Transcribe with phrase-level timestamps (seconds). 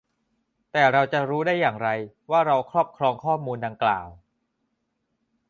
[0.71, 1.89] แต่เราจะรู้ได้อย่างไร
[2.31, 4.07] ว่าเราครอบครองข้อมูลดังกล่าว?